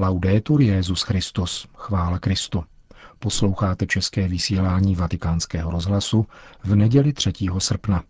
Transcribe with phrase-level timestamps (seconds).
[0.00, 2.64] Laudetur Jezus Christus, chvála Kristu.
[3.18, 6.26] Posloucháte české vysílání Vatikánského rozhlasu
[6.64, 7.32] v neděli 3.
[7.58, 8.02] srpna.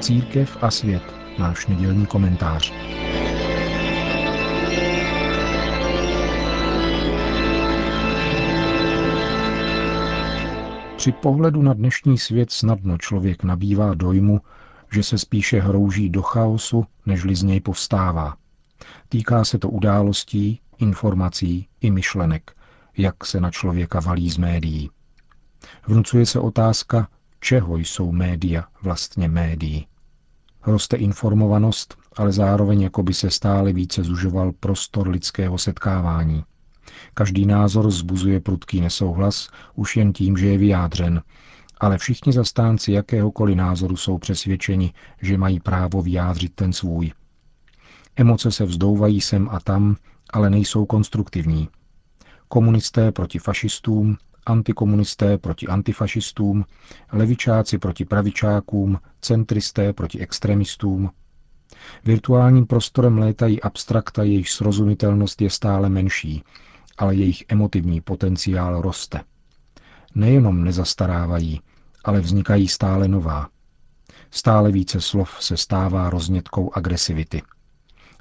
[0.00, 1.02] Církev a svět,
[1.38, 2.72] náš nedělní komentář.
[11.04, 14.40] Při pohledu na dnešní svět snadno člověk nabývá dojmu,
[14.92, 18.36] že se spíše hrouží do chaosu, nežli z něj povstává.
[19.08, 22.56] Týká se to událostí, informací i myšlenek,
[22.96, 24.90] jak se na člověka valí z médií.
[25.86, 27.08] Vnucuje se otázka,
[27.40, 29.86] čeho jsou média vlastně médií.
[30.66, 36.44] Roste informovanost, ale zároveň jako by se stále více zužoval prostor lidského setkávání.
[37.14, 41.22] Každý názor zbuzuje prudký nesouhlas už jen tím, že je vyjádřen,
[41.80, 47.12] ale všichni zastánci jakéhokoliv názoru jsou přesvědčeni, že mají právo vyjádřit ten svůj.
[48.16, 49.96] Emoce se vzdouvají sem a tam,
[50.30, 51.68] ale nejsou konstruktivní.
[52.48, 56.64] Komunisté proti fašistům, antikomunisté proti antifašistům,
[57.12, 61.10] levičáci proti pravičákům, centristé proti extremistům.
[62.04, 66.42] Virtuálním prostorem létají abstrakta, jejich srozumitelnost je stále menší,
[66.98, 69.20] ale jejich emotivní potenciál roste.
[70.14, 71.60] Nejenom nezastarávají,
[72.04, 73.48] ale vznikají stále nová.
[74.30, 77.42] Stále více slov se stává roznětkou agresivity.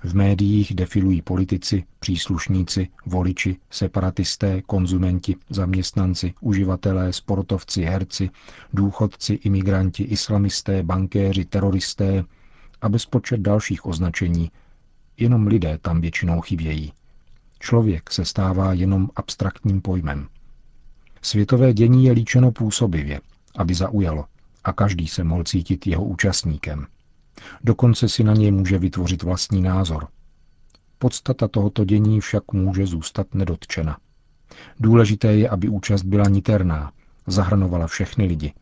[0.04, 8.30] V médiích defilují politici, příslušníci, voliči, separatisté, konzumenti, zaměstnanci, uživatelé, sportovci, herci,
[8.74, 12.24] důchodci, imigranti, islamisté, bankéři, teroristé
[12.82, 14.52] a bezpočet dalších označení.
[15.18, 16.94] Jenom lidé tam většinou chybějí.
[17.64, 20.28] Člověk se stává jenom abstraktním pojmem.
[21.22, 23.22] Světové dění je líčeno působivě,
[23.58, 24.26] aby zaujalo,
[24.64, 26.88] a každý se mohl cítit jeho účastníkem.
[27.64, 30.08] Dokonce si na něj může vytvořit vlastní názor.
[30.98, 33.98] Podstata tohoto dění však může zůstat nedotčena.
[34.80, 36.92] Důležité je, aby účast byla niterná,
[37.28, 38.54] zahrnovala všechny lidi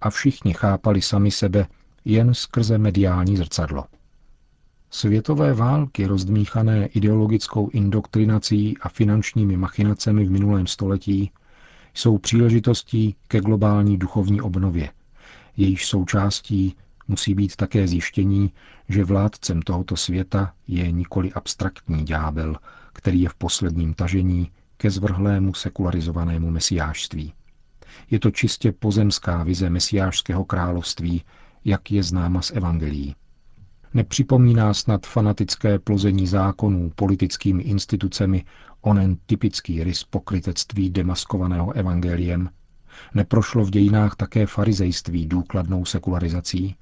[0.00, 1.66] a všichni chápali sami sebe
[2.04, 3.84] jen skrze mediální zrcadlo.
[4.96, 11.30] Světové války, rozdmíchané ideologickou indoktrinací a finančními machinacemi v minulém století,
[11.94, 14.90] jsou příležitostí ke globální duchovní obnově.
[15.56, 16.76] Jejíž součástí
[17.08, 18.52] musí být také zjištění,
[18.88, 22.56] že vládcem tohoto světa je nikoli abstraktní ďábel,
[22.92, 27.32] který je v posledním tažení ke zvrhlému sekularizovanému mesiářství.
[28.10, 31.22] Je to čistě pozemská vize mesiářského království,
[31.64, 33.14] jak je známa z evangelií.
[33.94, 38.44] Nepřipomíná snad fanatické plození zákonů politickými institucemi
[38.80, 42.50] onen typický rys pokrytectví demaskovaného evangeliem?
[43.14, 46.76] Neprošlo v dějinách také farizejství důkladnou sekularizací?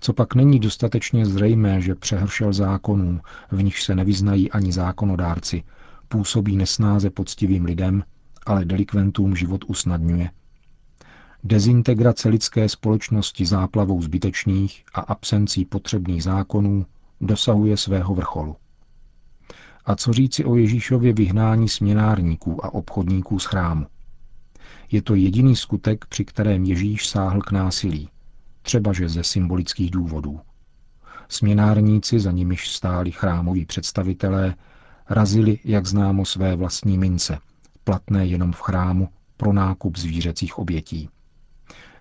[0.00, 3.20] Co pak není dostatečně zřejmé, že přehršel zákonů,
[3.50, 5.62] v nich se nevyznají ani zákonodárci,
[6.08, 8.04] působí nesnáze poctivým lidem,
[8.46, 10.30] ale delikventům život usnadňuje?
[11.48, 16.86] Dezintegrace lidské společnosti záplavou zbytečných a absencí potřebných zákonů
[17.20, 18.56] dosahuje svého vrcholu.
[19.84, 23.86] A co říci o Ježíšově vyhnání směnárníků a obchodníků z chrámu?
[24.92, 28.08] Je to jediný skutek, při kterém Ježíš sáhl k násilí,
[28.62, 30.40] třebaže ze symbolických důvodů.
[31.28, 34.54] Směnárníci, za nimiž stáli chrámoví představitelé,
[35.10, 37.38] razili, jak známo, své vlastní mince,
[37.84, 41.08] platné jenom v chrámu pro nákup zvířecích obětí.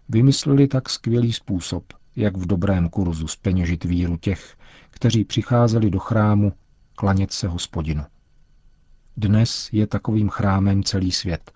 [0.10, 1.84] Vymysleli tak skvělý způsob,
[2.16, 4.58] jak v dobrém kurzu speněžit víru těch,
[4.90, 6.54] kteří přicházeli do chrámu
[6.96, 8.04] klanět se hospodinu.
[9.18, 11.52] Dnes je takovým chrámem celý svět.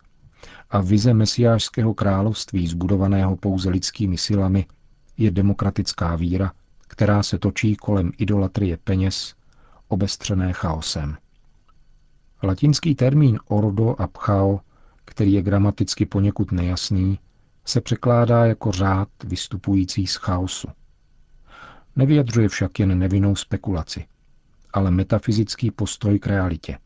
[0.70, 4.66] A vize mesiářského království, zbudovaného pouze lidskými silami,
[5.18, 6.52] je demokratická víra,
[6.88, 9.36] která se točí kolem idolatrie peněz,
[9.88, 11.18] obestřené chaosem.
[12.44, 14.60] Latinský termín ordo a pchao,
[15.06, 17.20] který je gramaticky poněkud nejasný,
[17.70, 20.68] se překládá jako řád vystupující z chaosu.
[21.96, 24.06] Nevyjadřuje však jen nevinnou spekulaci,
[24.74, 26.78] ale metafyzický postoj k realitě.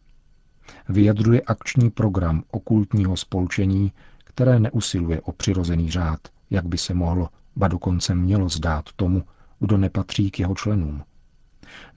[0.90, 3.92] Vyjadřuje akční program okultního spolčení,
[4.24, 6.20] které neusiluje o přirozený řád,
[6.50, 9.24] jak by se mohlo, ba dokonce mělo zdát tomu,
[9.60, 11.04] kdo nepatří k jeho členům.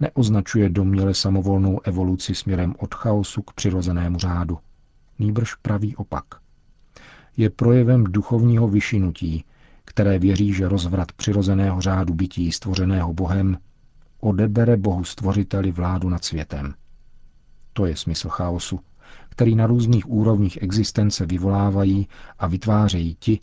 [0.01, 4.59] Neoznačuje doměle samovolnou evoluci směrem od chaosu k přirozenému řádu.
[5.19, 6.25] Nýbrž pravý opak–
[7.37, 9.45] je projevem duchovního vyšinutí,
[9.85, 13.59] které věří, že rozvrat přirozeného řádu bytí stvořeného Bohem
[14.21, 16.75] odebere Bohu stvořiteli vládu nad světem.
[17.73, 18.81] To je smysl chaosu,
[19.29, 23.41] který na různých úrovních existence vyvolávají a vytvářejí ti,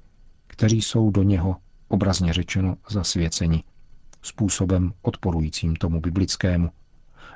[0.47, 1.55] kteří jsou do něho,
[1.87, 3.63] obrazně řečeno, zasvěceni,
[4.21, 6.69] způsobem odporujícím tomu biblickému,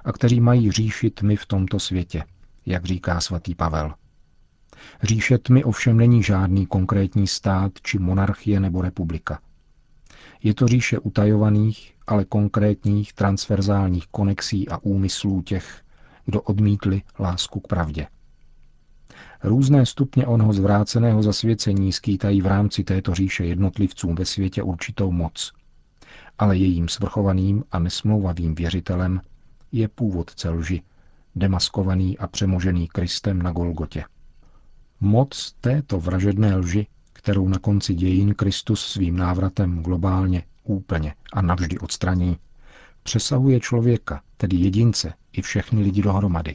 [0.06, 2.24] a kteří mají říši tmy v tomto světě,
[2.66, 3.94] jak říká svatý Pavel.
[5.04, 9.40] Říše tmy ovšem není žádný konkrétní stát či monarchie nebo republika.
[10.44, 15.82] Je to říše utajovaných, ale konkrétních transverzálních konexí a úmyslů těch,
[16.26, 18.08] kdo odmítli lásku k pravdě.
[19.44, 25.54] Různé stupně onho zvráceného zasvěcení skýtají v rámci této říše jednotlivcům ve světě určitou moc.
[26.40, 29.22] Ale jejím svrchovaným a nesmlouvavým věřitelem
[29.72, 30.82] je původce lži,
[31.36, 34.04] demaskovaný a přemožený Kristem na Golgotě.
[35.00, 41.80] Moc této vražedné lži, kterou na konci dějin Kristus svým návratem globálně, úplně a navždy
[41.80, 42.38] odstraní,
[43.04, 46.54] přesahuje člověka, tedy jedince, i všechny lidi dohromady.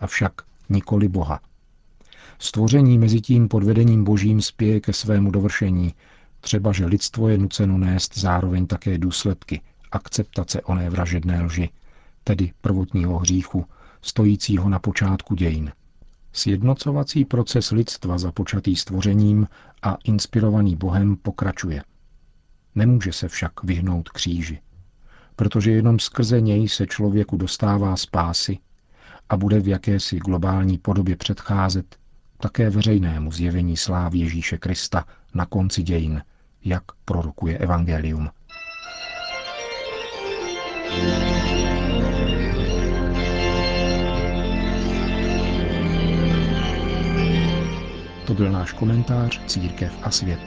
[0.00, 0.32] Avšak
[0.68, 1.40] nikoli Boha.
[2.38, 5.94] Stvoření mezi tím pod vedením božím spěje ke svému dovršení,
[6.40, 9.60] třeba že lidstvo je nuceno nést zároveň také důsledky
[9.92, 11.70] akceptace oné vražedné lži,
[12.24, 13.66] tedy prvotního hříchu,
[14.02, 15.72] stojícího na počátku dějin.
[16.36, 19.48] Sjednocovací proces lidstva započatý stvořením
[19.82, 21.82] a inspirovaný Bohem pokračuje.
[22.74, 24.60] Nemůže se však vyhnout kříži,
[25.36, 28.58] protože jenom skrze něj se člověku dostává spásy
[29.28, 31.96] a bude v jakési globální podobě předcházet
[32.38, 35.04] také veřejnému zjevení slávy Ježíše Krista
[35.34, 36.22] na konci dějin,
[36.64, 38.30] jak prorokuje Evangelium.
[40.88, 41.35] To
[48.36, 50.40] byl náš komentář Církev a svět.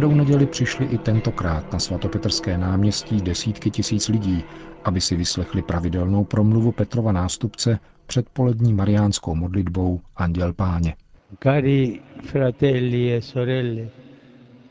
[0.00, 4.44] Každou neděli přišli i tentokrát na svatopetrské náměstí desítky tisíc lidí,
[4.84, 10.94] aby si vyslechli pravidelnou promluvu Petrova nástupce před polední mariánskou modlitbou Anděl Páně.
[11.42, 13.88] Cari fratelli e sorelle,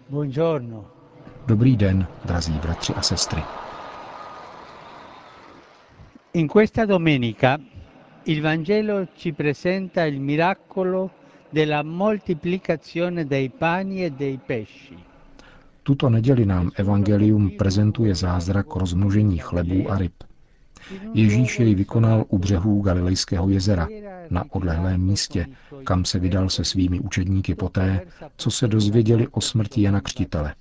[0.09, 0.85] buongiorno.
[1.47, 3.41] Dobrý den, drazí bratři a sestry.
[6.33, 7.57] In questa domenica
[8.25, 11.09] il Vangelo ci presenta il miracolo
[11.49, 15.07] della moltiplicazione dei pani e dei pesci.
[15.89, 20.13] Tuto neděli nám Evangelium prezentuje zázrak rozmnožení chlebů a ryb.
[21.13, 23.87] Ježíš jej vykonal u břehů Galilejského jezera,
[24.29, 25.45] na odlehlém místě,
[25.83, 28.01] kam se vydal se svými učedníky poté,
[28.37, 30.55] co se dozvěděli o smrti Jana Křtitele.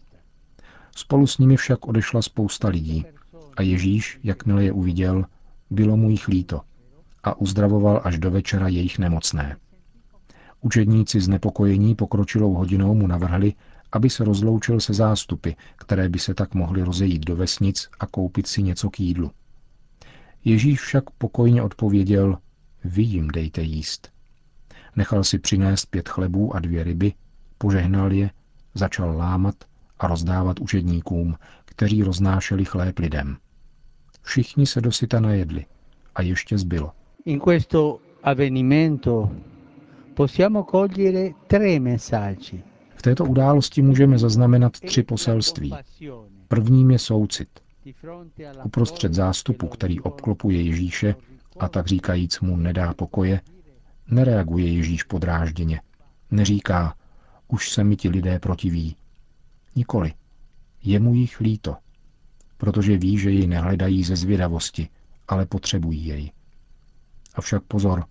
[0.97, 3.07] Spolu s nimi však odešla spousta lidí
[3.57, 5.25] a Ježíš, jakmile je uviděl,
[5.71, 6.61] bylo mu jich líto
[7.25, 9.57] a uzdravoval až do večera jejich nemocné.
[10.61, 13.55] Učedníci znepokojení pokročilou hodinou mu navrhli,
[13.93, 18.47] aby se rozloučil se zástupy, které by se tak mohly rozejít do vesnic a koupit
[18.47, 19.31] si něco k jídlu.
[20.45, 22.39] Ježíš však pokojně odpověděl,
[22.85, 24.13] vy jim dejte jíst.
[24.97, 27.13] Nechal si přinést pět chlebů a dvě ryby,
[27.59, 28.31] požehnal je,
[28.75, 29.55] začal lámat
[29.99, 33.37] a rozdávat učedníkům, kteří roznášeli chléb lidem.
[34.23, 35.65] Všichni se dosyta najedli
[36.15, 36.93] a ještě zbylo.
[37.25, 39.31] In questo avvenimento
[40.15, 42.63] possiamo cogliere tre messaggi.
[42.99, 45.75] V této události můžeme zaznamenat tři poselství.
[46.49, 47.49] Prvním je soucit.
[48.65, 51.15] Uprostřed zástupu, který obklopuje Ježíše
[51.61, 53.41] a tak říkajíc mu nedá pokoje,
[54.11, 55.81] nereaguje Ježíš podrážděně.
[56.31, 56.95] Neříká,
[57.49, 58.97] už se mi ti lidé protiví.
[59.77, 60.13] Nikoli.
[60.83, 61.77] Je mu jich líto,
[62.57, 64.89] protože ví, že ji nehledají ze zvědavosti,
[65.29, 66.33] ale potřebují jej.
[67.35, 68.05] Avšak pozor,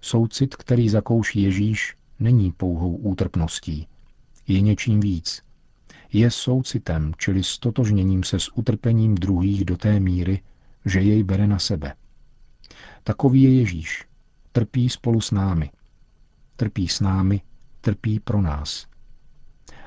[0.00, 3.88] Soucit, který zakouší Ježíš, není pouhou útrpností.
[4.48, 5.42] Je něčím víc.
[6.12, 10.42] Je soucitem, čili stotožněním se s utrpením druhých do té míry,
[10.84, 11.94] že jej bere na sebe.
[13.04, 14.04] Takový je Ježíš.
[14.52, 15.70] Trpí spolu s námi.
[16.56, 17.40] Trpí s námi,
[17.80, 18.86] trpí pro nás.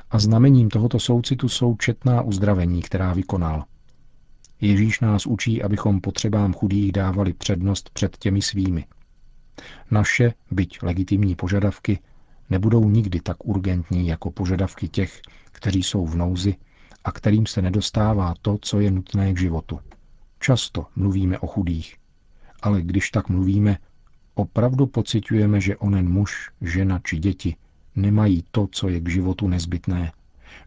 [0.09, 3.63] A znamením tohoto soucitu jsou četná uzdravení, která vykonal.
[4.61, 8.85] Ježíš nás učí, abychom potřebám chudých dávali přednost před těmi svými–
[9.91, 11.99] naše, byť legitimní požadavky,
[12.51, 16.55] nebudou nikdy tak urgentní jako požadavky těch, kteří jsou v nouzi
[17.03, 19.79] a kterým se nedostává to, co je nutné k životu.
[20.39, 21.95] Často mluvíme o chudých,
[22.61, 23.77] ale když tak mluvíme,
[24.35, 27.55] opravdu pocitujeme, že onen muž, žena či děti
[27.95, 30.11] nemají to, co je k životu nezbytné,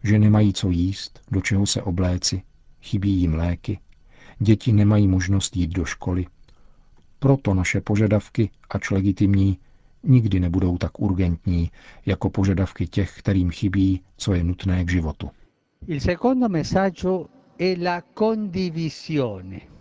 [0.03, 2.41] že nemají co jíst, do čeho se obléci,
[2.81, 3.79] chybí jim léky,
[4.39, 6.25] děti nemají možnost jít do školy,
[7.19, 9.59] proto naše požadavky, ač legitimní,
[10.07, 11.71] nikdy nebudou tak urgentní
[12.05, 15.29] jako požadavky těch, kterým chybí, co je nutné k životu.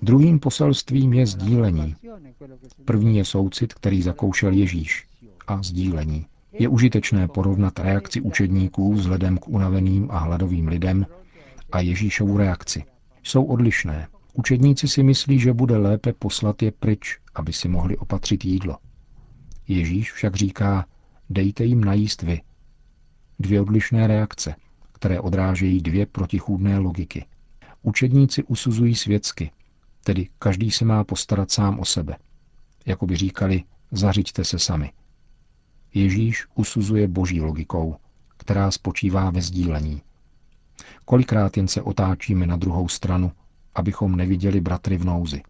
[0.03, 1.97] Druhým poselstvím je sdílení.
[2.85, 5.07] První je soucit, který zakoušel Ježíš
[5.47, 6.27] a sdílení.
[6.53, 11.07] Je užitečné porovnat reakci učedníků vzhledem k unaveným a hladovým lidem
[11.73, 12.85] a Ježíšovu reakci.
[13.23, 14.09] Jsou odlišné.
[14.33, 18.77] Učedníci si myslí, že bude lépe poslat je pryč, aby si mohli opatřit jídlo.
[19.69, 20.87] Ježíš však říká,
[21.31, 22.41] dejte jim najíst vy.
[23.39, 24.55] Dvě odlišné reakce,
[24.93, 27.27] které odrážejí dvě protichůdné logiky.
[27.83, 29.51] Učedníci usuzují světsky,
[30.05, 32.17] tedy každý se má postarat sám o sebe.
[32.87, 34.93] Jako by říkali, zařiďte se sami.
[35.95, 37.97] Ježíš usuzuje boží logikou,
[38.37, 40.03] která spočívá ve sdílení.
[41.05, 43.33] Kolikrát jen se otáčíme na druhou stranu,
[43.75, 45.43] abychom neviděli bratry v nouzi.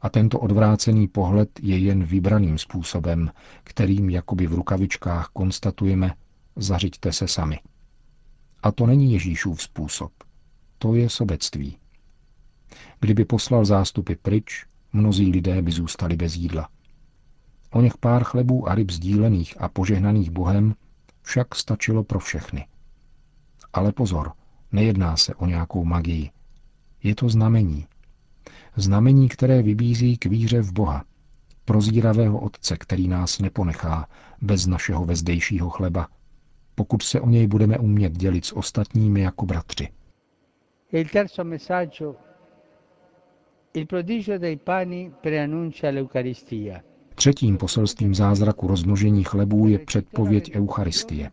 [0.00, 3.30] A tento odvrácený pohled je jen vybraným způsobem,
[3.64, 6.14] kterým jakoby v rukavičkách konstatujeme,
[6.56, 7.60] zařiďte se sami.
[8.62, 10.12] A to není Ježíšův způsob.
[10.78, 11.78] To je sobectví.
[13.00, 16.68] Kdyby poslal zástupy pryč, mnozí lidé by zůstali bez jídla.
[17.70, 20.74] O něch pár chlebů a ryb sdílených a požehnaných Bohem
[21.22, 22.66] však stačilo pro všechny.
[23.72, 24.32] Ale pozor,
[24.72, 26.30] nejedná se o nějakou magii.
[27.02, 27.86] Je to znamení.
[28.76, 31.04] Znamení, které vybízí k víře v Boha,
[31.64, 34.06] prozíravého Otce, který nás neponechá
[34.42, 36.08] bez našeho vezdejšího chleba,
[36.74, 39.88] pokud se o něj budeme umět dělit s ostatními jako bratři.
[40.92, 42.16] E il terzo messaggio,
[43.74, 46.80] il prodigio dei pani preannuncia l'Eucaristia.
[47.14, 51.30] Třetím poselstvím zázraku rozmnožení chlebů je předpověď Eucharistie.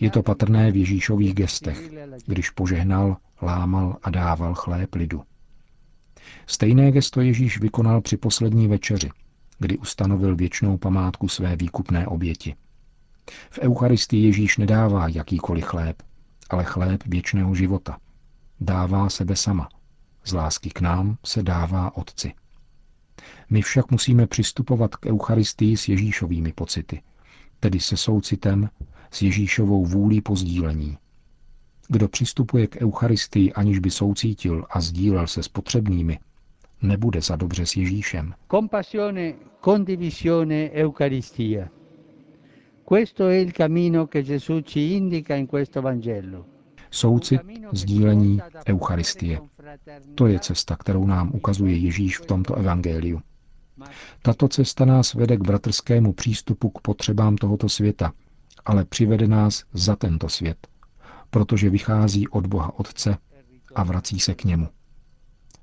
[0.00, 1.90] Je to patrné v Ježíšových gestech,
[2.26, 5.22] když požehnal, lámal a dával chléb lidu.
[6.46, 9.10] Stejné gesto Ježíš vykonal při poslední večeři,
[9.58, 12.54] kdy ustanovil věčnou památku své výkupné oběti.
[13.50, 16.02] V Eucharistii Ježíš nedává jakýkoliv chléb,
[16.50, 17.98] ale chléb věčného života.
[18.60, 19.68] Dává sebe sama.
[20.24, 22.32] Z lásky k nám se dává Otci.
[23.50, 27.02] My však musíme přistupovat k Eucharistii s Ježíšovými pocity,
[27.60, 28.70] tedy se soucitem,
[29.10, 30.98] s Ježíšovou vůlí po sdílení.
[31.88, 36.18] Kdo přistupuje k Eucharistii, aniž by soucítil a sdílel se s potřebnými,
[36.82, 38.34] nebude za dobře s Ježíšem.
[38.50, 41.68] Compassione, condivisione, Eucaristia.
[42.84, 46.44] Questo è il cammino che Gesù ci indica in questo Vangelo.
[46.90, 47.40] Soucit,
[47.72, 49.40] sdílení, Eucharistie.
[50.14, 53.20] To je cesta, kterou nám ukazuje Ježíš v tomto evangeliu.
[54.22, 58.12] Tato cesta nás vede k bratrskému přístupu k potřebám tohoto světa,
[58.64, 60.66] ale přivede nás za tento svět,
[61.30, 63.16] protože vychází od Boha Otce
[63.74, 64.68] a vrací se k němu.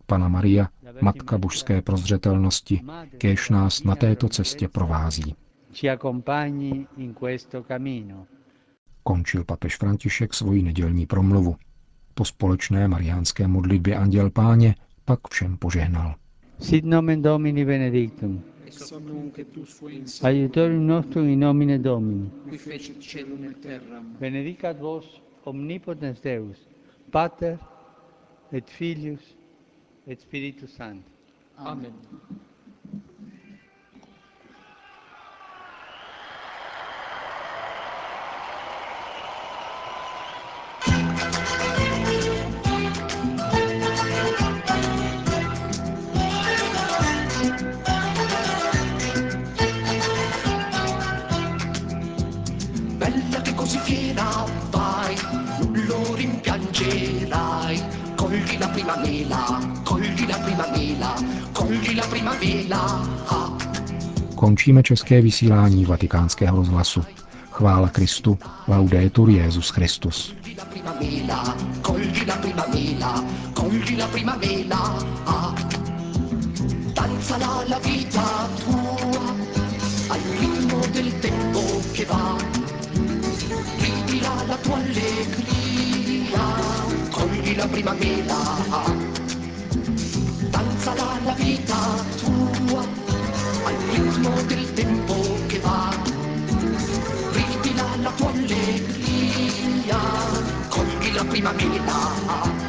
[0.06, 0.68] Pana Maria,
[1.02, 2.82] Matka božské prozřetelnosti,
[3.18, 5.36] kéž nás na této cestě provází.
[9.04, 11.56] Končil papež František svoji nedělní promluvu.
[12.14, 14.76] Po společné mariánské modlitbě Anděl Páně
[15.06, 16.16] pak všem požehnal.
[16.60, 18.44] Sit nomen Domini benedictum.
[20.24, 22.32] Aiutorium nostrum in nomine Domini.
[22.50, 24.16] qui fecit caelum et terram.
[24.20, 26.68] Benedicat vos omnipotens Deus,
[27.12, 27.58] Pater
[28.52, 29.36] et Filius
[30.08, 31.12] et Spiritus Sanctus.
[31.58, 31.94] Amen.
[53.44, 53.80] Che così
[55.22, 57.84] non lo rimpiangerai.
[58.16, 61.14] Cogli la prima mela, cogli la prima mela,
[61.52, 63.10] cogli la prima mela.
[63.28, 63.58] Ah.
[64.36, 67.04] Končíme české vysílání vatikánského rozhlasu.
[67.52, 70.36] Chvála Kristu, laudetur Jezus Christus.
[70.42, 75.00] Cogli la prima mela, cogli la prima mela, cogli la prima mela.
[75.26, 75.56] Ah.
[76.96, 78.50] Danzala la vita
[87.62, 88.40] la prima mela.
[88.72, 88.92] Ah.
[90.50, 91.80] Danzala la vita
[92.18, 92.84] tua
[93.68, 95.16] al ritmo del tempo
[95.48, 95.94] che va.
[97.34, 100.00] Ridila la tua allegria,
[100.70, 102.61] cogli la prima mela.